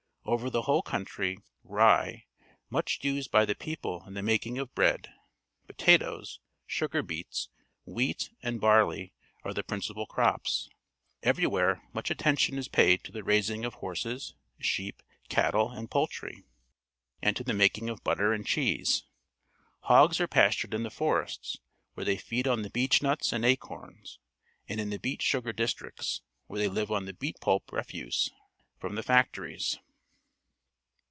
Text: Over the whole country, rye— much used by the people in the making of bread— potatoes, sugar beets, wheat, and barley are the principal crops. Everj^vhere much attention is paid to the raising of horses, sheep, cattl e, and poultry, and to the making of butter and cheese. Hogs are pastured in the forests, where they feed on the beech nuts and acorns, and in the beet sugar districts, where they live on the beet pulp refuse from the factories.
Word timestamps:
Over 0.23 0.49
the 0.51 0.61
whole 0.61 0.83
country, 0.83 1.39
rye— 1.61 2.25
much 2.69 2.99
used 3.01 3.31
by 3.31 3.43
the 3.43 3.55
people 3.55 4.05
in 4.07 4.13
the 4.13 4.21
making 4.21 4.57
of 4.59 4.73
bread— 4.73 5.09
potatoes, 5.67 6.39
sugar 6.65 7.01
beets, 7.03 7.49
wheat, 7.85 8.29
and 8.41 8.61
barley 8.61 9.13
are 9.43 9.53
the 9.53 9.63
principal 9.63 10.05
crops. 10.05 10.69
Everj^vhere 11.21 11.81
much 11.91 12.09
attention 12.09 12.57
is 12.57 12.69
paid 12.69 13.03
to 13.03 13.11
the 13.11 13.25
raising 13.25 13.65
of 13.65 13.73
horses, 13.73 14.35
sheep, 14.57 15.01
cattl 15.27 15.73
e, 15.73 15.77
and 15.79 15.91
poultry, 15.91 16.45
and 17.21 17.35
to 17.35 17.43
the 17.43 17.53
making 17.53 17.89
of 17.89 18.03
butter 18.03 18.31
and 18.31 18.47
cheese. 18.47 19.03
Hogs 19.81 20.21
are 20.21 20.27
pastured 20.27 20.73
in 20.73 20.83
the 20.83 20.91
forests, 20.91 21.57
where 21.95 22.05
they 22.05 22.15
feed 22.15 22.47
on 22.47 22.61
the 22.61 22.69
beech 22.69 23.01
nuts 23.01 23.33
and 23.33 23.43
acorns, 23.43 24.17
and 24.69 24.79
in 24.79 24.91
the 24.91 24.99
beet 24.99 25.21
sugar 25.21 25.51
districts, 25.51 26.21
where 26.45 26.59
they 26.59 26.69
live 26.69 26.91
on 26.91 27.03
the 27.03 27.13
beet 27.13 27.41
pulp 27.41 27.73
refuse 27.73 28.29
from 28.79 28.95
the 28.95 29.03
factories. 29.03 29.79